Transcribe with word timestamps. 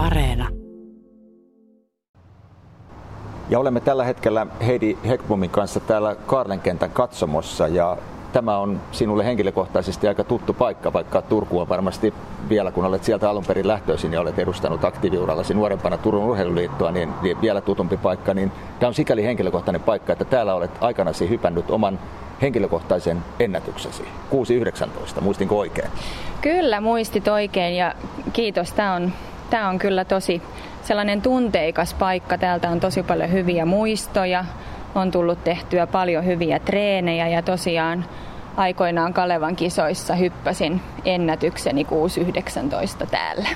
Areena. 0.00 0.48
Ja 3.48 3.58
olemme 3.58 3.80
tällä 3.80 4.04
hetkellä 4.04 4.46
Heidi 4.66 4.98
Hekbomin 5.08 5.50
kanssa 5.50 5.80
täällä 5.80 6.16
Karlenkentän 6.26 6.90
katsomossa 6.90 7.68
ja 7.68 7.96
tämä 8.32 8.58
on 8.58 8.80
sinulle 8.92 9.24
henkilökohtaisesti 9.24 10.08
aika 10.08 10.24
tuttu 10.24 10.52
paikka, 10.52 10.92
vaikka 10.92 11.22
Turku 11.22 11.60
on 11.60 11.68
varmasti 11.68 12.14
vielä, 12.48 12.70
kun 12.70 12.84
olet 12.84 13.04
sieltä 13.04 13.30
alun 13.30 13.44
perin 13.46 13.68
lähtöisin 13.68 14.12
ja 14.12 14.20
olet 14.20 14.38
edustanut 14.38 14.84
aktiiviurallasi 14.84 15.54
nuorempana 15.54 15.98
Turun 15.98 16.24
urheiluliittoa, 16.24 16.92
niin, 16.92 17.08
niin 17.22 17.40
vielä 17.40 17.60
tutumpi 17.60 17.96
paikka, 17.96 18.34
niin 18.34 18.52
tämä 18.78 18.88
on 18.88 18.94
sikäli 18.94 19.24
henkilökohtainen 19.24 19.82
paikka, 19.82 20.12
että 20.12 20.24
täällä 20.24 20.54
olet 20.54 20.70
aikanasi 20.80 21.28
hypännyt 21.28 21.70
oman 21.70 21.98
henkilökohtaisen 22.42 23.18
ennätyksesi, 23.40 24.02
6.19, 25.14 25.20
muistinko 25.20 25.58
oikein? 25.58 25.90
Kyllä, 26.40 26.80
muistit 26.80 27.28
oikein 27.28 27.76
ja 27.76 27.94
kiitos. 28.32 28.72
Tämä 28.72 28.94
on, 28.94 29.12
tämä 29.50 29.68
on 29.68 29.78
kyllä 29.78 30.04
tosi 30.04 30.42
sellainen 30.82 31.22
tunteikas 31.22 31.94
paikka. 31.94 32.38
Täältä 32.38 32.70
on 32.70 32.80
tosi 32.80 33.02
paljon 33.02 33.32
hyviä 33.32 33.64
muistoja, 33.66 34.44
on 34.94 35.10
tullut 35.10 35.44
tehtyä 35.44 35.86
paljon 35.86 36.26
hyviä 36.26 36.58
treenejä 36.58 37.28
ja 37.28 37.42
tosiaan 37.42 38.04
aikoinaan 38.56 39.14
Kalevan 39.14 39.56
kisoissa 39.56 40.14
hyppäsin 40.14 40.80
ennätykseni 41.04 41.86
6.19 43.00 43.06
täällä. 43.10 43.48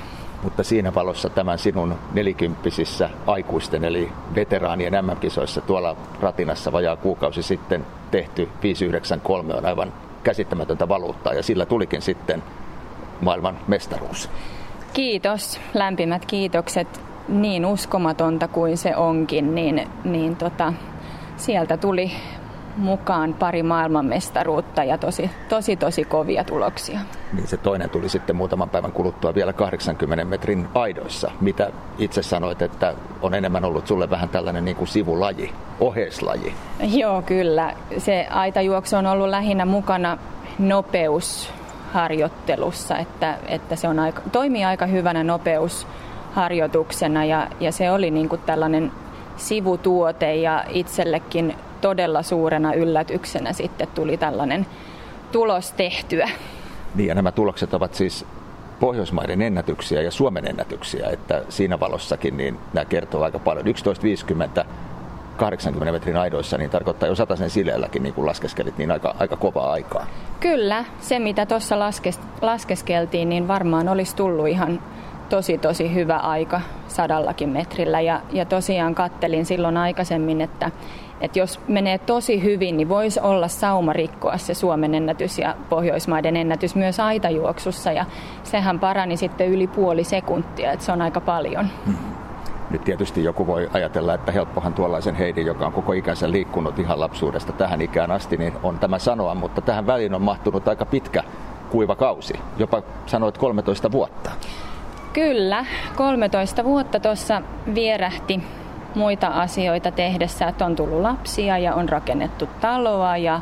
Mutta 0.43 0.63
siinä 0.63 0.95
valossa 0.95 1.29
tämän 1.31 1.59
sinun 1.59 1.95
nelikymppisissä 2.13 3.11
aikuisten 3.27 3.85
eli 3.85 4.13
veteraanien 4.35 5.05
MM-kisoissa 5.05 5.61
tuolla 5.61 5.97
Ratinassa 6.21 6.73
vajaa 6.73 6.97
kuukausi 6.97 7.43
sitten 7.43 7.87
tehty 8.11 8.49
593 8.63 9.55
on 9.55 9.67
aivan 9.67 9.93
käsittämätöntä 10.23 10.89
valuuttaa 10.89 11.35
ja 11.35 11.43
sillä 11.43 11.67
tulikin 11.67 12.03
sitten 12.03 12.43
maailman 13.21 13.59
mestaruus. 13.69 14.31
Kiitos, 14.95 15.61
lämpimät 15.75 16.27
kiitokset. 16.27 17.01
Niin 17.29 17.67
uskomatonta 17.67 18.49
kuin 18.49 18.77
se 18.77 18.97
onkin, 18.97 19.55
niin, 19.55 19.89
niin 20.05 20.37
tota, 20.37 20.73
sieltä 21.37 21.77
tuli 21.77 22.13
mukaan 22.77 23.35
pari 23.35 23.63
maailmanmestaruutta 23.63 24.85
ja 24.85 24.99
tosi, 24.99 25.31
tosi, 25.49 25.77
tosi 25.77 26.05
kovia 26.05 26.45
tuloksia. 26.45 27.01
Niin 27.33 27.47
se 27.47 27.57
toinen 27.57 27.91
tuli 27.91 28.09
sitten 28.09 28.37
muutaman 28.37 28.71
päivän 28.71 28.93
kuluttua 28.93 29.35
vielä 29.35 29.53
80 29.53 30.25
metrin 30.25 30.69
aidoissa. 30.75 31.31
Mitä 31.41 31.71
itse 31.99 32.23
sanoit, 32.23 32.63
että 32.63 32.95
on 33.23 33.35
enemmän 33.35 33.65
ollut 33.65 33.87
sulle 33.87 34.11
vähän 34.11 34.29
tällainen 34.29 34.65
niin 34.65 34.77
kuin 34.77 34.89
sivulaji, 34.89 35.53
oheislaji? 35.81 36.55
Joo, 36.81 37.23
kyllä. 37.23 37.75
Se 37.99 38.27
aitajuoksu 38.31 38.97
on 38.97 39.07
ollut 39.07 39.29
lähinnä 39.29 39.65
mukana 39.65 40.19
nopeusharjoittelussa, 41.95 42.99
että, 42.99 43.39
että 43.47 43.77
se 43.77 43.89
on 43.89 43.99
aika, 43.99 44.23
toimii 44.33 44.65
aika 44.65 44.87
hyvänä 44.87 45.25
nopeusharjoituksena 45.25 47.25
ja, 47.25 47.49
ja 47.61 47.73
se 47.73 47.91
oli 47.91 48.11
niin 48.11 48.29
kuin 48.29 48.41
tällainen 48.47 48.93
sivutuote 49.37 50.35
ja 50.35 50.65
itsellekin 50.69 51.55
todella 51.81 52.23
suurena 52.23 52.75
yllätyksenä 52.75 53.53
sitten 53.53 53.89
tuli 53.95 54.17
tällainen 54.17 54.67
tulos 55.33 55.73
tehtyä. 55.73 56.31
Niin 56.95 57.09
ja 57.09 57.15
nämä 57.15 57.33
tulokset 57.33 57.75
ovat 57.75 57.95
siis 57.95 58.27
Pohjoismaiden 58.81 59.43
ennätyksiä 59.43 60.03
ja 60.03 60.11
Suomen 60.11 60.47
ennätyksiä, 60.47 61.09
että 61.11 61.43
siinä 61.49 61.81
valossakin 61.81 62.37
niin 62.37 62.59
nämä 62.73 62.85
kertoo 62.85 63.23
aika 63.23 63.39
paljon. 63.39 63.67
11.50 63.67 64.65
80 65.37 65.93
metrin 65.93 66.17
aidoissa, 66.17 66.59
niin 66.59 66.71
tarkoittaa 66.71 67.09
jo 67.09 67.15
sen 67.15 67.51
sileelläkin, 67.51 68.03
niin 68.03 68.15
kuin 68.15 68.27
laskeskelit, 68.27 68.79
niin 68.79 68.91
aika, 68.91 69.15
aika 69.19 69.37
kovaa 69.37 69.73
aikaa. 69.73 70.07
Kyllä, 70.41 70.85
se 71.01 71.19
mitä 71.19 71.47
tuossa 71.47 71.79
laskes, 71.79 72.21
laskeskeltiin, 72.43 73.29
niin 73.29 73.49
varmaan 73.49 73.89
olisi 73.89 74.17
tullut 74.17 74.49
ihan 74.49 74.81
tosi 75.29 75.59
tosi 75.59 75.95
hyvä 75.95 76.17
aika 76.17 76.61
sadallakin 76.89 77.49
metrillä. 77.49 78.01
Ja, 78.01 78.21
ja 78.33 78.45
tosiaan 78.45 78.95
kattelin 78.95 79.47
silloin 79.47 79.77
aikaisemmin, 79.77 80.41
että, 80.41 80.71
että 81.21 81.39
jos 81.39 81.61
menee 81.69 81.99
tosi 81.99 82.43
hyvin, 82.43 82.77
niin 82.77 82.89
voisi 82.89 83.21
olla 83.21 83.49
sauma 83.49 83.93
rikkoa 83.93 84.39
se 84.39 84.55
Suomen 84.55 84.95
ennätys 84.95 85.39
ja 85.39 85.57
Pohjoismaiden 85.69 86.37
ennätys 86.37 86.75
myös 86.75 87.01
aitajuoksussa. 87.01 87.93
Ja 87.93 88.05
sehän 88.43 88.81
parani 88.81 89.17
sitten 89.17 89.49
yli 89.49 89.67
puoli 89.67 90.05
sekuntia, 90.05 90.73
että 90.73 90.85
se 90.85 90.93
on 90.93 91.03
aika 91.03 91.21
paljon. 91.21 91.69
Hmm. 91.87 92.24
Nyt 92.75 92.85
tietysti 92.85 93.25
joku 93.25 93.47
voi 93.47 93.71
ajatella, 93.73 94.15
että 94.15 94.33
helppohan 94.33 94.75
tuollaisen 94.75 95.15
Heidi, 95.15 95.47
joka 95.47 95.67
on 95.67 95.73
koko 95.73 95.93
ikänsä 95.93 96.31
liikkunut 96.31 96.79
ihan 96.79 97.01
lapsuudesta 97.01 97.53
tähän 97.53 97.81
ikään 97.81 98.11
asti, 98.11 98.37
niin 98.37 98.53
on 98.63 98.79
tämä 98.79 98.99
sanoa, 98.99 99.35
mutta 99.35 99.61
tähän 99.61 99.87
väliin 99.87 100.15
on 100.15 100.23
mahtunut 100.23 100.69
aika 100.69 100.85
pitkä 100.85 101.23
kuiva 101.71 101.97
kausi, 101.97 102.35
jopa 102.59 102.83
sanoit 103.07 103.39
13 103.39 103.93
vuotta. 103.93 104.31
Kyllä, 105.13 105.65
13 105.97 106.65
vuotta 106.65 107.01
tuossa 107.01 107.43
vierähti 107.75 108.43
muita 108.95 109.27
asioita 109.27 109.91
tehdessä, 109.91 110.49
että 110.49 110.67
on 110.67 110.77
tullut 110.77 111.01
lapsia 111.01 111.59
ja 111.59 111.75
on 111.75 111.89
rakennettu 111.89 112.49
taloa 112.61 113.17
ja, 113.17 113.41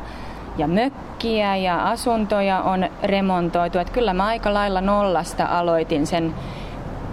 ja 0.59 0.69
mökkiä 0.69 1.57
ja 1.57 1.91
asuntoja 1.91 2.63
on 2.63 2.87
remontoitu. 3.03 3.79
Että 3.79 3.93
kyllä 3.93 4.15
mä 4.15 4.27
aika 4.27 4.55
lailla 4.55 4.81
nollasta 4.81 5.47
aloitin 5.51 6.07
sen 6.07 6.35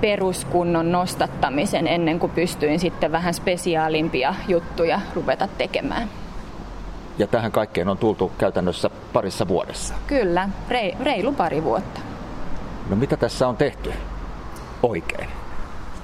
peruskunnon 0.01 0.91
nostattamisen 0.91 1.87
ennen 1.87 2.19
kuin 2.19 2.31
pystyin 2.31 2.79
sitten 2.79 3.11
vähän 3.11 3.33
spesiaalimpia 3.33 4.35
juttuja 4.47 5.01
ruveta 5.15 5.47
tekemään. 5.57 6.09
Ja 7.17 7.27
tähän 7.27 7.51
kaikkeen 7.51 7.89
on 7.89 7.97
tultu 7.97 8.31
käytännössä 8.37 8.89
parissa 9.13 9.47
vuodessa? 9.47 9.93
Kyllä, 10.07 10.49
reilu 10.99 11.33
pari 11.33 11.63
vuotta. 11.63 11.99
No 12.89 12.95
mitä 12.95 13.17
tässä 13.17 13.47
on 13.47 13.57
tehty? 13.57 13.93
oikein? 14.83 15.29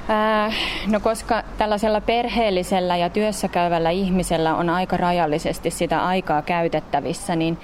Äh, 0.10 0.56
no 0.88 1.00
koska 1.00 1.44
tällaisella 1.58 2.02
perheellisellä 2.02 2.98
ja 2.98 3.10
työssä 3.10 3.48
käyvällä 3.48 3.90
ihmisellä 3.90 4.56
on 4.56 4.70
aika 4.70 4.98
rajallisesti 4.98 5.72
sitä 5.72 6.06
aikaa 6.06 6.42
käytettävissä, 6.42 7.36
niin, 7.36 7.58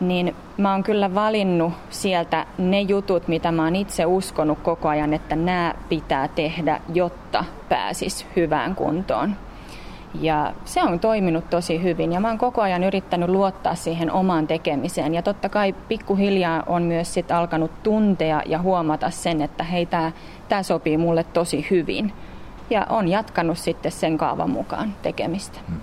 niin 0.00 0.36
mä 0.56 0.72
oon 0.72 0.82
kyllä 0.82 1.14
valinnut 1.14 1.72
sieltä 1.90 2.46
ne 2.58 2.80
jutut, 2.80 3.28
mitä 3.28 3.52
mä 3.52 3.64
oon 3.64 3.76
itse 3.76 4.06
uskonut 4.06 4.58
koko 4.58 4.88
ajan, 4.88 5.14
että 5.14 5.36
nämä 5.36 5.74
pitää 5.88 6.28
tehdä, 6.28 6.80
jotta 6.94 7.44
pääsis 7.68 8.26
hyvään 8.36 8.74
kuntoon. 8.74 9.36
Ja 10.20 10.52
se 10.64 10.82
on 10.82 11.00
toiminut 11.00 11.50
tosi 11.50 11.82
hyvin 11.82 12.12
ja 12.12 12.20
mä 12.20 12.28
oon 12.28 12.38
koko 12.38 12.62
ajan 12.62 12.84
yrittänyt 12.84 13.28
luottaa 13.28 13.74
siihen 13.74 14.12
omaan 14.12 14.46
tekemiseen. 14.46 15.14
Ja 15.14 15.22
totta 15.22 15.48
kai 15.48 15.74
pikkuhiljaa 15.88 16.62
on 16.66 16.82
myös 16.82 17.14
sit 17.14 17.32
alkanut 17.32 17.82
tuntea 17.82 18.42
ja 18.46 18.58
huomata 18.58 19.10
sen, 19.10 19.42
että 19.42 19.64
hei, 19.64 19.86
tämä 20.48 20.62
sopii 20.62 20.96
mulle 20.96 21.24
tosi 21.24 21.66
hyvin. 21.70 22.12
Ja 22.70 22.86
on 22.88 23.08
jatkanut 23.08 23.58
sitten 23.58 23.92
sen 23.92 24.18
kaavan 24.18 24.50
mukaan 24.50 24.94
tekemistä. 25.02 25.58
Hmm. 25.68 25.80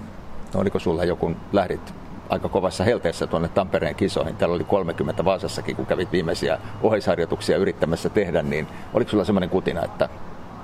No, 0.54 0.60
oliko 0.60 0.80
sulla 0.80 1.04
joku, 1.04 1.32
lähdit 1.54 1.94
aika 2.30 2.50
kovassa 2.50 2.84
helteessä 2.84 3.28
tuonne 3.28 3.48
Tampereen 3.48 3.96
kisoihin. 3.96 4.36
Täällä 4.36 4.56
oli 4.56 4.64
30 4.64 5.26
Vaasassakin, 5.26 5.76
kun 5.76 5.86
kävit 5.86 6.12
viimeisiä 6.12 6.58
oheisharjoituksia 6.84 7.58
yrittämässä 7.58 8.10
tehdä, 8.10 8.44
niin 8.44 8.68
oliko 8.94 9.12
sulla 9.12 9.24
semmoinen 9.24 9.50
kutina, 9.50 9.84
että 9.86 10.10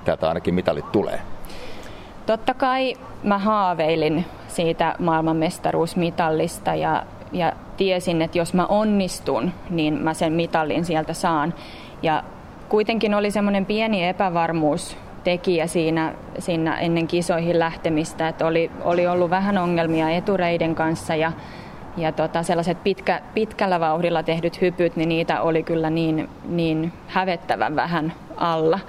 täältä 0.05 0.27
ainakin 0.27 0.53
mitalit 0.53 0.91
tulee? 0.91 1.21
Totta 2.25 2.53
kai 2.53 2.95
mä 3.23 3.37
haaveilin 3.37 4.25
siitä 4.47 4.95
maailmanmestaruusmitallista 4.99 6.75
ja, 6.75 7.03
ja 7.31 7.53
tiesin, 7.77 8.21
että 8.21 8.37
jos 8.37 8.53
mä 8.53 8.65
onnistun, 8.65 9.51
niin 9.69 9.93
mä 9.93 10.13
sen 10.13 10.33
mitallin 10.33 10.85
sieltä 10.85 11.13
saan. 11.13 11.53
Ja 12.01 12.23
kuitenkin 12.69 13.13
oli 13.13 13.31
semmoinen 13.31 13.65
pieni 13.65 14.07
epävarmuus 14.07 14.97
tekijä 15.23 15.67
siinä, 15.67 16.13
siinä 16.39 16.79
ennen 16.79 17.07
kisoihin 17.07 17.59
lähtemistä, 17.59 18.27
että 18.27 18.47
oli, 18.47 18.71
oli 18.81 19.07
ollut 19.07 19.29
vähän 19.29 19.57
ongelmia 19.57 20.09
etureiden 20.09 20.75
kanssa 20.75 21.15
ja, 21.15 21.31
ja 21.97 22.11
tota, 22.11 22.43
sellaiset 22.43 22.83
pitkä, 22.83 23.21
pitkällä 23.33 23.79
vauhdilla 23.79 24.23
tehdyt 24.23 24.61
hypyt, 24.61 24.95
niin 24.95 25.09
niitä 25.09 25.41
oli 25.41 25.63
kyllä 25.63 25.89
niin, 25.89 26.29
niin 26.45 26.93
hävettävän 27.07 27.75
vähän 27.75 28.13
alla. 28.37 28.79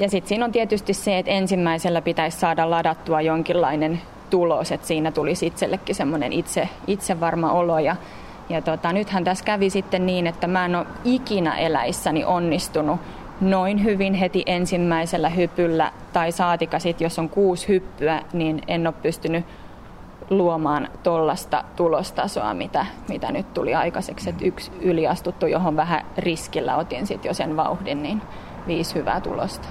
Ja 0.00 0.10
sitten 0.10 0.28
siinä 0.28 0.44
on 0.44 0.52
tietysti 0.52 0.94
se, 0.94 1.18
että 1.18 1.32
ensimmäisellä 1.32 2.02
pitäisi 2.02 2.38
saada 2.38 2.70
ladattua 2.70 3.20
jonkinlainen 3.20 4.00
tulos, 4.30 4.72
että 4.72 4.86
siinä 4.86 5.10
tulisi 5.10 5.46
itsellekin 5.46 5.94
semmoinen 5.94 6.32
itse, 6.32 6.68
itsevarma 6.86 7.52
olo. 7.52 7.78
Ja, 7.78 7.96
ja 8.48 8.62
tota, 8.62 8.92
nythän 8.92 9.24
tässä 9.24 9.44
kävi 9.44 9.70
sitten 9.70 10.06
niin, 10.06 10.26
että 10.26 10.46
mä 10.46 10.64
en 10.64 10.76
ole 10.76 10.86
ikinä 11.04 11.56
eläissäni 11.56 12.24
onnistunut 12.24 13.00
noin 13.40 13.84
hyvin 13.84 14.14
heti 14.14 14.42
ensimmäisellä 14.46 15.28
hypyllä, 15.28 15.92
tai 16.12 16.32
saatika 16.32 16.78
sitten, 16.78 17.04
jos 17.04 17.18
on 17.18 17.28
kuusi 17.28 17.68
hyppyä, 17.68 18.22
niin 18.32 18.62
en 18.68 18.86
ole 18.86 18.94
pystynyt 19.02 19.44
luomaan 20.30 20.88
tuollaista 21.02 21.64
tulostasoa, 21.76 22.54
mitä, 22.54 22.86
mitä 23.08 23.32
nyt 23.32 23.54
tuli 23.54 23.74
aikaiseksi. 23.74 24.30
Että 24.30 24.44
yksi 24.44 24.70
yliastuttu, 24.80 25.46
johon 25.46 25.76
vähän 25.76 26.06
riskillä 26.18 26.76
otin 26.76 27.06
sitten 27.06 27.28
jo 27.30 27.34
sen 27.34 27.56
vauhdin, 27.56 28.02
niin 28.02 28.22
viisi 28.66 28.94
hyvää 28.94 29.20
tulosta. 29.20 29.68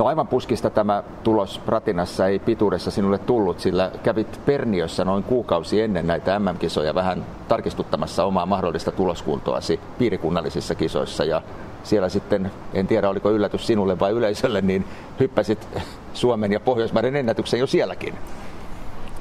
No 0.00 0.06
aivan 0.06 0.28
puskista 0.28 0.70
tämä 0.70 1.02
tulos 1.24 1.60
Ratinassa 1.66 2.26
ei 2.26 2.38
pituudessa 2.38 2.90
sinulle 2.90 3.18
tullut, 3.18 3.60
sillä 3.60 3.90
kävit 4.02 4.40
Perniössä 4.46 5.04
noin 5.04 5.24
kuukausi 5.24 5.80
ennen 5.80 6.06
näitä 6.06 6.38
MM-kisoja 6.38 6.94
vähän 6.94 7.26
tarkistuttamassa 7.48 8.24
omaa 8.24 8.46
mahdollista 8.46 8.92
tuloskuntoasi 8.92 9.80
piirikunnallisissa 9.98 10.74
kisoissa 10.74 11.24
ja 11.24 11.42
siellä 11.82 12.08
sitten, 12.08 12.50
en 12.74 12.86
tiedä 12.86 13.08
oliko 13.08 13.30
yllätys 13.30 13.66
sinulle 13.66 13.98
vai 13.98 14.12
yleisölle, 14.12 14.60
niin 14.60 14.84
hyppäsit 15.20 15.68
Suomen 16.14 16.52
ja 16.52 16.60
Pohjoismaiden 16.60 17.16
ennätyksen 17.16 17.60
jo 17.60 17.66
sielläkin. 17.66 18.14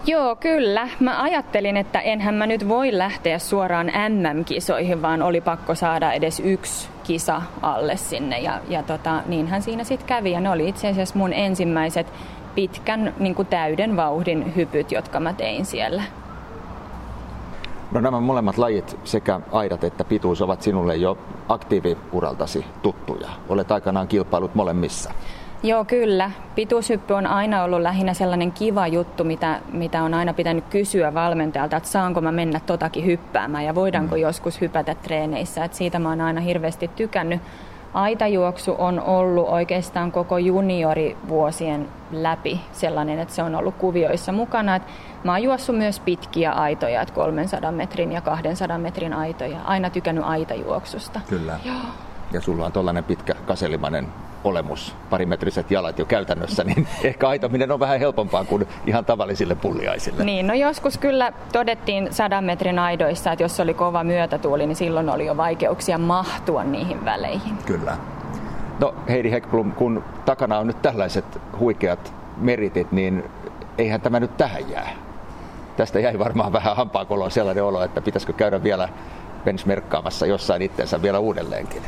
Joo, 0.06 0.36
kyllä. 0.36 0.90
Mä 1.00 1.22
ajattelin, 1.22 1.78
että 1.78 2.00
enhän 2.00 2.36
mä 2.36 2.48
nyt 2.48 2.68
voi 2.68 2.98
lähteä 2.98 3.40
suoraan 3.40 3.92
MM-kisoihin, 4.10 5.02
vaan 5.02 5.22
oli 5.22 5.42
pakko 5.42 5.76
saada 5.76 6.12
edes 6.12 6.40
yksi 6.40 6.90
kisa 7.10 7.42
alle 7.62 7.98
sinne. 7.98 8.40
Ja, 8.40 8.60
ja 8.68 8.84
tota, 8.84 9.22
niinhän 9.26 9.62
siinä 9.62 9.84
sitten 9.84 10.08
kävi. 10.08 10.32
Ja 10.32 10.40
ne 10.40 10.50
oli 10.50 10.70
itse 10.70 10.88
asiassa 10.88 11.18
mun 11.18 11.34
ensimmäiset 11.34 12.14
pitkän 12.56 13.14
niin 13.20 13.36
kuin 13.36 13.48
täyden 13.48 13.96
vauhdin 13.96 14.56
hypyt, 14.56 14.92
jotka 14.92 15.20
mä 15.20 15.34
tein 15.34 15.66
siellä. 15.66 16.04
No 17.92 18.02
nämä 18.02 18.20
molemmat 18.20 18.58
lajit, 18.58 19.00
sekä 19.04 19.40
aidat 19.52 19.84
että 19.84 20.04
pituus, 20.04 20.42
ovat 20.42 20.62
sinulle 20.62 20.96
jo 20.96 21.18
aktiiviuraltasi 21.48 22.66
tuttuja. 22.82 23.30
Olet 23.50 23.72
aikanaan 23.72 24.08
kilpailut 24.08 24.56
molemmissa. 24.56 25.12
Joo, 25.64 25.86
kyllä. 25.86 26.32
Pituushyppy 26.56 27.14
on 27.14 27.28
aina 27.28 27.64
ollut 27.64 27.82
lähinnä 27.82 28.14
sellainen 28.14 28.52
kiva 28.52 28.88
juttu, 28.88 29.24
mitä, 29.24 29.60
mitä 29.72 30.04
on 30.04 30.14
aina 30.14 30.34
pitänyt 30.34 30.64
kysyä 30.70 31.14
valmentajalta, 31.14 31.78
että 31.78 31.90
saanko 31.90 32.22
mä 32.22 32.32
mennä 32.32 32.60
totakin 32.60 33.06
hyppäämään 33.06 33.66
ja 33.66 33.76
voidaanko 33.76 34.16
mm. 34.16 34.22
joskus 34.22 34.62
hypätä 34.62 34.96
treeneissä. 34.96 35.64
Et 35.64 35.74
siitä 35.74 36.00
mä 36.00 36.10
oon 36.10 36.22
aina 36.22 36.42
hirveästi 36.42 36.88
tykännyt. 36.96 37.42
Aitajuoksu 37.94 38.76
on 38.78 39.00
ollut 39.00 39.48
oikeastaan 39.50 40.12
koko 40.12 40.38
juniorivuosien 40.38 41.88
läpi 42.12 42.62
sellainen, 42.72 43.20
että 43.20 43.34
se 43.34 43.44
on 43.44 43.56
ollut 43.56 43.76
kuvioissa 43.76 44.32
mukana. 44.32 44.76
Et 44.76 44.84
mä 45.24 45.32
oon 45.32 45.44
juossut 45.44 45.78
myös 45.78 46.00
pitkiä 46.00 46.52
aitoja, 46.52 47.02
että 47.02 47.14
300 47.14 47.72
metrin 47.72 48.12
ja 48.12 48.22
200 48.22 48.78
metrin 48.78 49.14
aitoja. 49.14 49.58
Aina 49.66 49.90
tykännyt 49.90 50.24
aitajuoksusta. 50.24 51.22
Kyllä. 51.30 51.60
Joo. 51.66 51.76
Ja 52.32 52.42
sulla 52.42 52.66
on 52.66 52.72
tollainen 52.72 53.04
pitkä 53.04 53.36
kaselimainen 53.46 54.08
olemus, 54.44 54.96
parimetriset 55.10 55.72
jalat 55.72 56.00
jo 56.00 56.06
käytännössä, 56.06 56.64
niin 56.64 56.88
ehkä 57.04 57.30
aitominen 57.30 57.72
on 57.72 57.80
vähän 57.80 58.00
helpompaa 58.00 58.44
kuin 58.46 58.68
ihan 58.86 59.06
tavallisille 59.06 59.56
pulliaisille. 59.56 60.24
Niin, 60.24 60.48
no 60.48 60.54
joskus 60.54 60.98
kyllä 60.98 61.34
todettiin 61.52 62.14
sadan 62.14 62.44
metrin 62.44 62.80
aidoissa, 62.80 63.32
että 63.32 63.44
jos 63.44 63.60
oli 63.60 63.74
kova 63.74 64.04
myötätuuli, 64.04 64.68
niin 64.68 64.76
silloin 64.76 65.10
oli 65.10 65.26
jo 65.26 65.38
vaikeuksia 65.38 65.98
mahtua 65.98 66.64
niihin 66.64 67.06
väleihin. 67.06 67.58
Kyllä. 67.66 67.98
No 68.80 68.96
Heidi 69.10 69.32
Hekblom, 69.32 69.72
kun 69.72 70.04
takana 70.26 70.60
on 70.60 70.68
nyt 70.68 70.82
tällaiset 70.82 71.26
huikeat 71.60 72.14
meritit, 72.38 72.92
niin 72.92 73.24
eihän 73.78 74.02
tämä 74.02 74.20
nyt 74.20 74.38
tähän 74.38 74.70
jää. 74.70 74.90
Tästä 75.78 76.00
jäi 76.00 76.20
varmaan 76.20 76.54
vähän 76.54 76.76
hampaakoloon 76.76 77.32
sellainen 77.32 77.64
olo, 77.64 77.84
että 77.84 78.02
pitäisikö 78.02 78.34
käydä 78.34 78.64
vielä 78.64 78.90
benchmerkkaamassa 79.46 80.26
jossain 80.26 80.62
itsensä 80.62 81.02
vielä 81.02 81.20
uudelleenkin. 81.20 81.82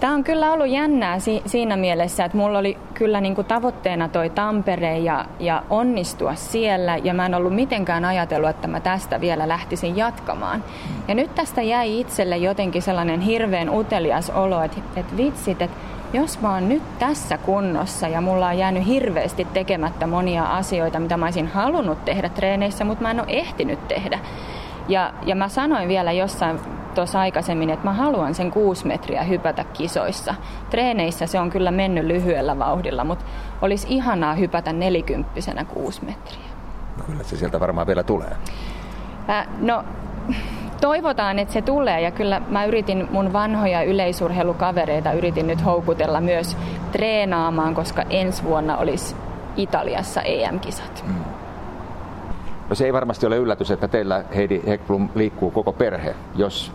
Tämä 0.00 0.14
on 0.14 0.24
kyllä 0.24 0.52
ollut 0.52 0.68
jännää 0.68 1.18
si- 1.18 1.42
siinä 1.46 1.76
mielessä, 1.76 2.24
että 2.24 2.38
mulla 2.38 2.58
oli 2.58 2.78
kyllä 2.94 3.20
niin 3.20 3.34
kuin 3.34 3.46
tavoitteena 3.46 4.08
toi 4.08 4.30
Tampere 4.30 4.98
ja, 4.98 5.24
ja 5.40 5.62
onnistua 5.70 6.34
siellä 6.34 6.96
ja 6.96 7.14
mä 7.14 7.26
en 7.26 7.34
ollut 7.34 7.54
mitenkään 7.54 8.04
ajatellut, 8.04 8.50
että 8.50 8.68
mä 8.68 8.80
tästä 8.80 9.20
vielä 9.20 9.48
lähtisin 9.48 9.96
jatkamaan. 9.96 10.64
Ja 11.08 11.14
nyt 11.14 11.34
tästä 11.34 11.62
jäi 11.62 12.00
itselle 12.00 12.36
jotenkin 12.36 12.82
sellainen 12.82 13.20
hirveän 13.20 13.70
utelias 13.70 14.30
olo, 14.30 14.62
että, 14.62 14.78
että 14.96 15.16
vitsit, 15.16 15.62
että 15.62 15.76
jos 16.12 16.40
mä 16.40 16.54
oon 16.54 16.68
nyt 16.68 16.98
tässä 16.98 17.38
kunnossa 17.38 18.08
ja 18.08 18.20
mulla 18.20 18.48
on 18.48 18.58
jäänyt 18.58 18.86
hirveästi 18.86 19.44
tekemättä 19.44 20.06
monia 20.06 20.44
asioita, 20.44 21.00
mitä 21.00 21.16
mä 21.16 21.26
olisin 21.26 21.46
halunnut 21.46 22.04
tehdä 22.04 22.28
treeneissä, 22.28 22.84
mutta 22.84 23.02
mä 23.02 23.10
en 23.10 23.20
ole 23.20 23.28
ehtinyt 23.28 23.88
tehdä. 23.88 24.18
Ja, 24.88 25.12
ja 25.26 25.34
mä 25.34 25.48
sanoin 25.48 25.88
vielä 25.88 26.12
jossain 26.12 26.60
tuossa 26.94 27.20
aikaisemmin, 27.20 27.70
että 27.70 27.84
mä 27.84 27.92
haluan 27.92 28.34
sen 28.34 28.50
kuusi 28.50 28.86
metriä 28.86 29.22
hypätä 29.22 29.64
kisoissa. 29.64 30.34
Treeneissä 30.70 31.26
se 31.26 31.40
on 31.40 31.50
kyllä 31.50 31.70
mennyt 31.70 32.04
lyhyellä 32.04 32.58
vauhdilla, 32.58 33.04
mutta 33.04 33.24
olisi 33.62 33.86
ihanaa 33.90 34.34
hypätä 34.34 34.72
nelikymppisenä 34.72 35.64
kuusi 35.64 36.04
metriä. 36.04 36.48
No 36.96 37.04
kyllä 37.06 37.22
se 37.22 37.36
sieltä 37.36 37.60
varmaan 37.60 37.86
vielä 37.86 38.02
tulee. 38.02 38.36
Äh, 39.30 39.46
no, 39.60 39.84
toivotaan, 40.80 41.38
että 41.38 41.54
se 41.54 41.62
tulee 41.62 42.00
ja 42.00 42.10
kyllä 42.10 42.40
mä 42.48 42.64
yritin 42.64 43.08
mun 43.10 43.32
vanhoja 43.32 43.82
yleisurheilukavereita 43.82 45.12
yritin 45.12 45.46
nyt 45.46 45.64
houkutella 45.64 46.20
myös 46.20 46.56
treenaamaan, 46.92 47.74
koska 47.74 48.02
ensi 48.10 48.44
vuonna 48.44 48.76
olisi 48.76 49.16
Italiassa 49.56 50.22
EM-kisat. 50.22 51.04
Mm. 51.06 51.24
No 52.68 52.74
se 52.74 52.84
ei 52.84 52.92
varmasti 52.92 53.26
ole 53.26 53.36
yllätys, 53.36 53.70
että 53.70 53.88
teillä 53.88 54.24
Heidi 54.34 54.62
Hekblom 54.66 55.08
liikkuu 55.14 55.50
koko 55.50 55.72
perhe. 55.72 56.14
Jos 56.36 56.72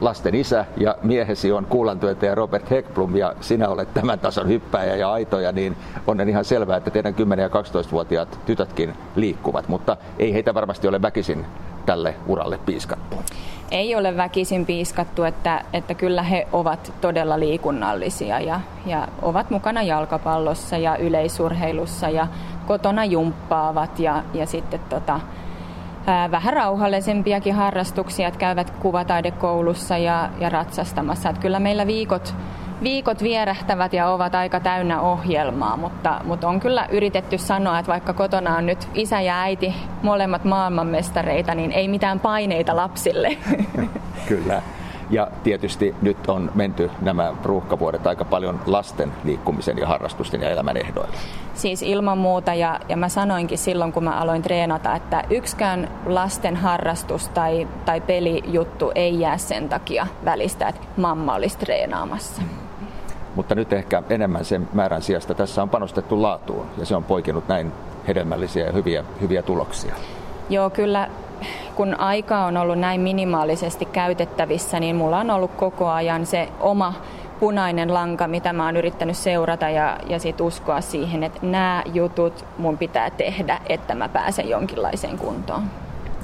lasten 0.00 0.34
isä 0.34 0.64
ja 0.76 0.96
miehesi 1.02 1.52
on 1.52 1.66
kuulantyöntäjä 1.66 2.34
Robert 2.34 2.70
Hekblom 2.70 3.16
ja 3.16 3.34
sinä 3.40 3.68
olet 3.68 3.94
tämän 3.94 4.18
tason 4.18 4.48
hyppäjä 4.48 4.96
ja 4.96 5.12
aitoja, 5.12 5.52
niin 5.52 5.76
on 6.06 6.28
ihan 6.28 6.44
selvää, 6.44 6.76
että 6.76 6.90
teidän 6.90 7.14
10- 7.14 7.40
ja 7.40 7.48
12-vuotiaat 7.48 8.40
tytötkin 8.46 8.94
liikkuvat, 9.16 9.68
mutta 9.68 9.96
ei 10.18 10.32
heitä 10.32 10.54
varmasti 10.54 10.88
ole 10.88 11.02
väkisin 11.02 11.46
tälle 11.86 12.14
uralle 12.26 12.58
piiskattu. 12.66 13.16
Ei 13.70 13.94
ole 13.96 14.16
väkisin 14.16 14.66
piiskattu, 14.66 15.24
että, 15.24 15.64
että 15.72 15.94
kyllä 15.94 16.22
he 16.22 16.46
ovat 16.52 16.92
todella 17.00 17.40
liikunnallisia 17.40 18.40
ja, 18.40 18.60
ja 18.86 19.08
ovat 19.22 19.50
mukana 19.50 19.82
jalkapallossa 19.82 20.76
ja 20.76 20.96
yleisurheilussa 20.96 22.08
ja 22.08 22.26
kotona 22.70 23.04
jumppaavat 23.04 23.98
ja, 23.98 24.22
ja 24.34 24.46
sitten 24.46 24.80
tota, 24.80 25.20
vähän 26.30 26.52
rauhallisempiakin 26.52 27.54
harrastuksia, 27.54 28.28
että 28.28 28.40
käyvät 28.40 28.70
kuvataidekoulussa 28.70 29.98
ja, 29.98 30.30
ja 30.40 30.48
ratsastamassa. 30.48 31.28
Että 31.28 31.42
kyllä 31.42 31.60
meillä 31.60 31.86
viikot, 31.86 32.34
viikot 32.82 33.22
vierähtävät 33.22 33.92
ja 33.92 34.08
ovat 34.08 34.34
aika 34.34 34.60
täynnä 34.60 35.00
ohjelmaa, 35.00 35.76
mutta, 35.76 36.20
mutta 36.24 36.48
on 36.48 36.60
kyllä 36.60 36.86
yritetty 36.90 37.38
sanoa, 37.38 37.78
että 37.78 37.92
vaikka 37.92 38.12
kotona 38.12 38.56
on 38.56 38.66
nyt 38.66 38.88
isä 38.94 39.20
ja 39.20 39.40
äiti 39.40 39.74
molemmat 40.02 40.44
maailmanmestareita, 40.44 41.54
niin 41.54 41.72
ei 41.72 41.88
mitään 41.88 42.20
paineita 42.20 42.76
lapsille. 42.76 43.36
Kyllä. 44.28 44.62
Ja 45.10 45.28
tietysti 45.42 45.94
nyt 46.02 46.28
on 46.28 46.50
menty 46.54 46.90
nämä 47.00 47.32
ruuhkavuodet 47.44 48.06
aika 48.06 48.24
paljon 48.24 48.60
lasten 48.66 49.12
liikkumisen 49.24 49.78
ja 49.78 49.86
harrastusten 49.86 50.42
ja 50.42 50.50
elämän 50.50 50.76
ehdoilla. 50.76 51.16
Siis 51.54 51.82
ilman 51.82 52.18
muuta, 52.18 52.54
ja, 52.54 52.80
ja 52.88 52.96
mä 52.96 53.08
sanoinkin 53.08 53.58
silloin, 53.58 53.92
kun 53.92 54.04
mä 54.04 54.10
aloin 54.10 54.42
treenata, 54.42 54.94
että 54.94 55.24
yksikään 55.30 55.88
lasten 56.06 56.56
harrastus 56.56 57.28
tai, 57.28 57.68
tai 57.84 58.00
pelijuttu 58.00 58.92
ei 58.94 59.20
jää 59.20 59.38
sen 59.38 59.68
takia 59.68 60.06
välistä, 60.24 60.68
että 60.68 60.80
mamma 60.96 61.34
olisi 61.34 61.58
treenaamassa. 61.58 62.42
Mutta 63.34 63.54
nyt 63.54 63.72
ehkä 63.72 64.02
enemmän 64.10 64.44
sen 64.44 64.68
määrän 64.72 65.02
sijasta 65.02 65.34
tässä 65.34 65.62
on 65.62 65.68
panostettu 65.68 66.22
laatuun, 66.22 66.66
ja 66.78 66.86
se 66.86 66.96
on 66.96 67.04
poikinut 67.04 67.48
näin 67.48 67.72
hedelmällisiä 68.08 68.66
ja 68.66 68.72
hyviä, 68.72 69.04
hyviä 69.20 69.42
tuloksia. 69.42 69.94
Joo, 70.50 70.70
kyllä 70.70 71.08
kun 71.74 72.00
aika 72.00 72.44
on 72.44 72.56
ollut 72.56 72.78
näin 72.78 73.00
minimaalisesti 73.00 73.84
käytettävissä, 73.84 74.80
niin 74.80 74.96
mulla 74.96 75.18
on 75.18 75.30
ollut 75.30 75.54
koko 75.56 75.88
ajan 75.88 76.26
se 76.26 76.48
oma 76.60 76.94
punainen 77.40 77.94
lanka, 77.94 78.28
mitä 78.28 78.52
mä 78.52 78.66
oon 78.66 78.76
yrittänyt 78.76 79.16
seurata 79.16 79.68
ja, 79.68 79.96
ja 80.08 80.18
sit 80.18 80.40
uskoa 80.40 80.80
siihen, 80.80 81.22
että 81.22 81.38
nämä 81.42 81.82
jutut 81.94 82.44
mun 82.58 82.78
pitää 82.78 83.10
tehdä, 83.10 83.60
että 83.68 83.94
mä 83.94 84.08
pääsen 84.08 84.48
jonkinlaiseen 84.48 85.18
kuntoon. 85.18 85.62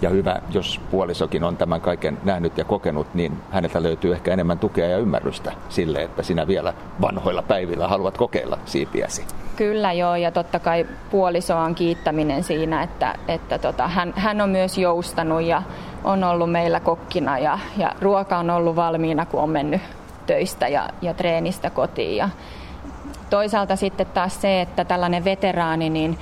Ja 0.03 0.11
hyvä, 0.11 0.41
jos 0.50 0.81
puolisokin 0.91 1.45
on 1.45 1.57
tämän 1.57 1.81
kaiken 1.81 2.19
nähnyt 2.25 2.59
ja 2.59 2.65
kokenut, 2.65 3.15
niin 3.15 3.33
häneltä 3.50 3.83
löytyy 3.83 4.12
ehkä 4.12 4.33
enemmän 4.33 4.59
tukea 4.59 4.87
ja 4.87 4.99
ymmärrystä 4.99 5.53
sille, 5.69 6.03
että 6.03 6.23
sinä 6.23 6.47
vielä 6.47 6.75
vanhoilla 7.00 7.43
päivillä 7.43 7.88
haluat 7.88 8.19
kokeilla 8.19 8.59
siipiäsi. 8.65 9.25
Kyllä 9.57 9.93
joo, 9.93 10.17
ja 10.17 10.31
totta 10.31 10.59
kai 10.59 10.87
puoliso 11.11 11.57
on 11.57 11.75
kiittäminen 11.75 12.43
siinä, 12.43 12.83
että, 12.83 13.15
että 13.29 13.59
tota, 13.59 13.88
hän, 13.88 14.12
hän 14.17 14.41
on 14.41 14.50
myös 14.50 14.79
joustanut 14.79 15.43
ja 15.43 15.62
on 16.05 16.25
ollut 16.25 16.53
meillä 16.53 16.81
kokkina 16.81 17.38
ja, 17.38 17.59
ja 17.76 17.93
ruoka 18.00 18.38
on 18.38 18.50
ollut 18.50 18.76
valmiina, 18.76 19.26
kun 19.26 19.41
on 19.41 19.50
mennyt 19.50 19.81
töistä 20.26 20.69
ja, 20.69 20.88
ja 21.03 21.15
treenistä 21.15 21.71
kotiin. 21.71 22.17
Ja 22.17 22.29
toisaalta 23.31 23.76
sitten 23.76 24.07
taas 24.07 24.41
se, 24.41 24.61
että 24.61 24.85
tällainen 24.85 25.25
veteraani, 25.25 25.91
niin 25.91 26.19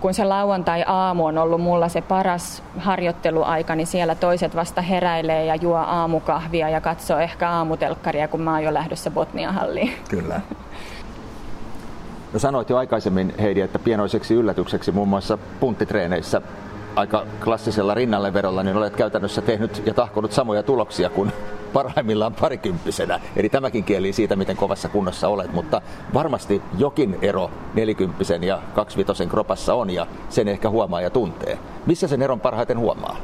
kun 0.00 0.14
se 0.14 0.24
lauantai-aamu 0.24 1.26
on 1.26 1.38
ollut 1.38 1.60
mulla 1.60 1.88
se 1.88 2.00
paras 2.00 2.62
harjoitteluaika, 2.78 3.74
niin 3.74 3.86
siellä 3.86 4.14
toiset 4.14 4.56
vasta 4.56 4.82
heräilee 4.82 5.44
ja 5.44 5.54
juo 5.54 5.76
aamukahvia 5.76 6.68
ja 6.68 6.80
katsoo 6.80 7.18
ehkä 7.18 7.50
aamutelkkaria, 7.50 8.28
kun 8.28 8.40
mä 8.40 8.52
oon 8.52 8.62
jo 8.62 8.74
lähdössä 8.74 9.10
Botnia-halliin. 9.10 9.92
Kyllä. 10.08 10.40
No 12.32 12.38
sanoit 12.38 12.70
jo 12.70 12.76
aikaisemmin, 12.76 13.34
Heidi, 13.40 13.60
että 13.60 13.78
pienoiseksi 13.78 14.34
yllätykseksi 14.34 14.92
muun 14.92 15.08
muassa 15.08 15.38
punttitreeneissä 15.60 16.42
aika 16.96 17.26
klassisella 17.44 17.94
rinnalleverolla, 17.94 18.62
niin 18.62 18.76
olet 18.76 18.96
käytännössä 18.96 19.42
tehnyt 19.42 19.82
ja 19.86 19.94
tahkonut 19.94 20.32
samoja 20.32 20.62
tuloksia 20.62 21.10
kuin 21.10 21.32
parhaimmillaan 21.72 22.34
parikymppisenä. 22.40 23.20
Eli 23.36 23.48
tämäkin 23.48 23.84
kieli 23.84 24.12
siitä, 24.12 24.36
miten 24.36 24.56
kovassa 24.56 24.88
kunnossa 24.88 25.28
olet, 25.28 25.52
mutta 25.52 25.82
varmasti 26.14 26.62
jokin 26.78 27.18
ero 27.22 27.50
nelikymppisen 27.74 28.44
ja 28.44 28.58
kaksivitosen 28.74 29.28
kropassa 29.28 29.74
on 29.74 29.90
ja 29.90 30.06
sen 30.28 30.48
ehkä 30.48 30.70
huomaa 30.70 31.00
ja 31.00 31.10
tuntee. 31.10 31.58
Missä 31.86 32.08
sen 32.08 32.22
eron 32.22 32.40
parhaiten 32.40 32.78
huomaa? 32.78 33.16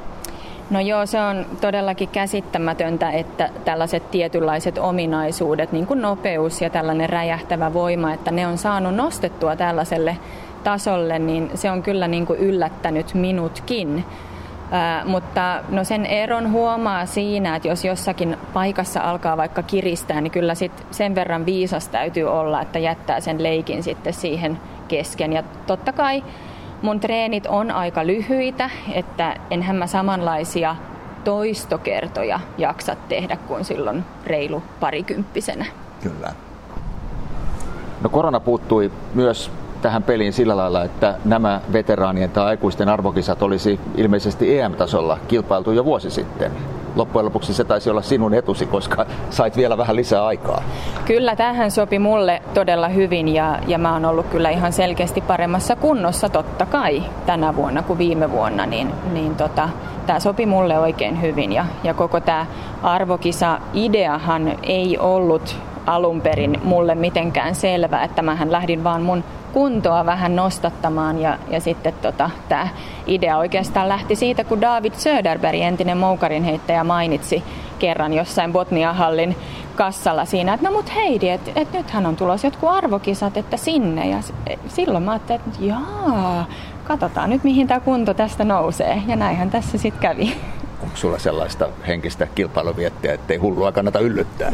No 0.71 0.81
joo, 0.81 1.07
se 1.07 1.21
on 1.21 1.47
todellakin 1.61 2.09
käsittämätöntä, 2.09 3.11
että 3.11 3.50
tällaiset 3.65 4.11
tietynlaiset 4.11 4.79
ominaisuudet, 4.79 5.73
niin 5.73 5.87
kuin 5.87 6.03
nopeus 6.03 6.61
ja 6.61 6.71
tällainen 6.71 7.09
räjähtävä 7.09 7.73
voima, 7.73 8.12
että 8.12 8.31
ne 8.31 8.47
on 8.47 8.59
saanut 8.59 8.95
nostettua 8.95 9.57
tällaiselle 9.57 10.17
tasolle, 10.65 11.19
niin 11.19 11.50
se 11.55 11.71
on 11.71 11.83
kyllä 11.83 12.09
niin 12.09 12.26
kuin 12.26 12.38
yllättänyt 12.38 13.15
minutkin. 13.15 14.05
Ää, 14.70 15.04
mutta 15.04 15.62
no 15.68 15.85
sen 15.85 16.06
eron 16.06 16.52
huomaa 16.52 17.06
siinä, 17.06 17.56
että 17.56 17.68
jos 17.68 17.85
jossakin 17.85 18.37
paikassa 18.52 19.00
alkaa 19.00 19.37
vaikka 19.37 19.62
kiristää, 19.62 20.20
niin 20.20 20.30
kyllä 20.30 20.54
sit 20.54 20.87
sen 20.90 21.14
verran 21.14 21.46
viisas 21.46 21.88
täytyy 21.88 22.25
olla, 22.25 22.62
että 22.62 22.78
jättää 22.78 23.20
sen 23.20 23.42
leikin 23.42 23.82
sitten 23.82 24.12
siihen 24.12 24.61
kesken. 24.88 25.32
Ja 25.32 25.42
totta 25.66 25.92
kai 25.92 26.25
mun 26.82 27.00
treenit 27.00 27.46
on 27.46 27.70
aika 27.70 28.06
lyhyitä, 28.06 28.70
että 28.92 29.37
enhän 29.50 29.76
mä 29.76 29.87
samanlaisia 29.87 30.76
toistokertoja 31.25 32.40
jaksa 32.58 32.96
tehdä 33.08 33.37
kuin 33.37 33.64
silloin 33.64 34.04
reilu 34.26 34.62
parikymppisenä. 34.80 35.66
Kyllä. 36.02 36.32
No 38.02 38.08
korona 38.08 38.40
puuttui 38.40 38.92
myös 39.14 39.50
tähän 39.83 40.02
peliin 40.02 40.33
sillä 40.33 40.56
lailla, 40.56 40.85
että 40.85 41.14
nämä 41.25 41.61
veteraanien 41.73 42.30
tai 42.30 42.45
aikuisten 42.45 42.88
arvokisat 42.88 43.42
olisi 43.42 43.80
ilmeisesti 43.97 44.61
EM-tasolla 44.61 45.18
kilpailtu 45.28 45.73
jo 45.73 45.85
vuosi 45.85 46.11
sitten. 46.11 46.52
Loppujen 46.97 47.25
lopuksi 47.25 47.54
se 47.54 47.64
taisi 47.64 47.90
olla 47.90 48.02
sinun 48.02 48.35
etusi, 48.35 48.66
koska 48.66 49.06
sait 49.30 49.56
vielä 49.56 49.78
vähän 49.78 49.97
lisää 49.97 50.26
aikaa. 50.26 50.62
Kyllä, 51.04 51.37
tähän 51.37 51.71
sopi 51.71 51.99
mulle 51.99 52.42
todella 52.54 52.88
hyvin 52.88 53.28
ja, 53.28 53.59
ja 53.66 53.78
mä 53.78 53.92
oon 53.92 54.04
ollut 54.04 54.26
kyllä 54.26 54.50
ihan 54.50 54.73
selkeästi 54.73 55.21
paremmassa 55.21 55.76
kunnossa 55.76 56.28
totta 56.28 56.66
kai 56.66 57.02
tänä 57.26 57.56
vuonna 57.56 57.83
kuin 57.83 57.99
viime 57.99 58.30
vuonna, 58.33 58.66
niin, 58.66 58.92
niin 59.12 59.37
tota, 59.37 59.68
tämä 60.06 60.21
sopi 60.21 60.47
mulle 60.47 60.78
oikein 60.78 61.23
hyvin 61.23 61.52
ja, 61.52 61.66
ja 61.85 61.95
koko 61.95 62.21
tämä 62.21 62.47
arvokisa-ideahan 62.83 64.59
ei 64.62 64.99
ollut 64.99 65.56
alun 65.87 66.21
perin 66.21 66.61
mulle 66.64 66.95
mitenkään 66.95 67.54
selvä, 67.54 68.02
että 68.02 68.23
mähän 68.23 68.52
lähdin 68.52 68.85
vaan 68.85 69.02
mun 69.02 69.25
kuntoa 69.56 70.06
vähän 70.06 70.36
nostattamaan 70.36 71.20
ja, 71.20 71.38
ja 71.50 71.60
sitten 71.60 71.92
tota, 72.02 72.30
tämä 72.48 72.68
idea 73.06 73.38
oikeastaan 73.38 73.88
lähti 73.88 74.16
siitä, 74.16 74.44
kun 74.44 74.60
David 74.60 74.92
Söderberg, 74.92 75.60
entinen 75.60 75.98
moukarinheittäjä, 75.98 76.84
mainitsi 76.84 77.44
kerran 77.78 78.12
jossain 78.12 78.52
Botnia-hallin 78.52 79.36
kassalla 79.76 80.25
siinä, 80.25 80.54
että 80.54 80.66
no 80.68 80.72
mut 80.72 80.94
Heidi, 80.94 81.28
että 81.28 81.50
et 81.54 81.72
nythän 81.72 82.06
on 82.06 82.16
tulossa 82.16 82.46
jotkut 82.46 82.70
arvokisat, 82.70 83.36
että 83.36 83.56
sinne. 83.56 84.08
Ja 84.08 84.18
silloin 84.68 85.04
mä 85.04 85.10
ajattelin, 85.10 85.40
että 85.46 85.64
jaa, 85.64 86.46
katsotaan 86.84 87.30
nyt 87.30 87.44
mihin 87.44 87.66
tämä 87.66 87.80
kunto 87.80 88.14
tästä 88.14 88.44
nousee. 88.44 89.02
Ja 89.06 89.16
näinhän 89.16 89.50
tässä 89.50 89.78
sitten 89.78 90.00
kävi. 90.00 90.36
Onko 90.83 90.97
sulla 90.97 91.18
sellaista 91.18 91.68
henkistä 91.87 92.26
kilpailuviettiä, 92.35 93.14
ettei 93.14 93.37
hullua 93.37 93.73
kannata 93.73 93.99
yllyttää? 93.99 94.52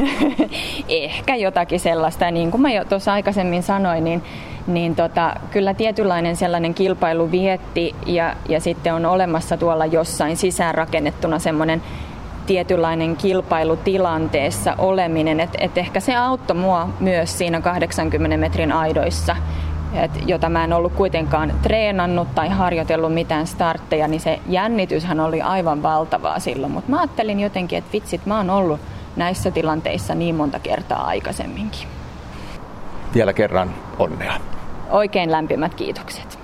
Ehkä 0.89 1.37
jotakin 1.37 1.81
sellaista. 1.81 2.31
Niin 2.31 2.51
kuin 2.51 2.61
mä 2.61 2.73
jo 2.73 2.85
tuossa 2.85 3.13
aikaisemmin 3.13 3.63
sanoin, 3.63 4.05
niin, 4.05 4.23
niin 4.67 4.97
tota, 4.97 5.35
kyllä 5.51 5.75
tietynlainen 5.75 6.37
sellainen 6.37 6.75
kilpailu 6.75 7.31
vietti 7.31 7.95
ja, 8.07 8.37
ja 8.49 8.61
sitten 8.61 8.95
on 8.95 9.07
olemassa 9.07 9.57
tuolla 9.57 9.87
jossain 9.87 10.37
sisäänrakennettuna 10.37 11.39
semmoinen 11.39 11.83
tietynlainen 12.47 13.17
kilpailutilanteessa 13.17 14.75
oleminen. 14.79 15.41
Et, 15.41 15.51
et 15.59 15.79
ehkä 15.79 16.01
se 16.01 16.17
auttoi 16.17 16.57
mua 16.57 16.89
myös 17.01 17.39
siinä 17.39 17.61
80 17.61 18.37
metrin 18.37 18.73
aidoissa 18.73 19.37
et, 19.95 20.11
jota 20.27 20.49
mä 20.49 20.65
en 20.65 20.73
ollut 20.73 20.93
kuitenkaan 20.93 21.53
treenannut 21.63 22.35
tai 22.35 22.49
harjoitellut 22.49 23.15
mitään 23.15 23.47
startteja, 23.47 24.09
niin 24.09 24.21
se 24.21 24.41
jännityshän 24.47 25.21
oli 25.21 25.43
aivan 25.43 25.83
valtavaa 25.83 26.39
silloin. 26.39 26.73
Mutta 26.73 26.91
mä 26.91 26.99
ajattelin 27.01 27.41
jotenkin, 27.41 27.79
että 27.79 27.93
vitsit, 27.93 28.27
mä 28.27 28.37
oon 28.37 28.51
ollut 28.51 28.81
näissä 29.17 29.51
tilanteissa 29.51 30.15
niin 30.15 30.35
monta 30.35 30.59
kertaa 30.59 31.07
aikaisemminkin. 31.07 31.89
Vielä 33.15 33.33
kerran 33.33 33.71
onnea. 33.99 34.35
Oikein 34.91 35.33
lämpimät 35.33 35.75
kiitokset. 35.75 36.42